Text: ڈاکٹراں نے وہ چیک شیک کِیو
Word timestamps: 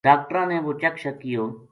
ڈاکٹراں 0.07 0.45
نے 0.51 0.57
وہ 0.65 0.71
چیک 0.81 0.95
شیک 1.01 1.15
کِیو 1.21 1.43